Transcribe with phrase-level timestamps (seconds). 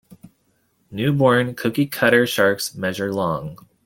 [0.89, 3.59] Newborn cookiecutter sharks measure long.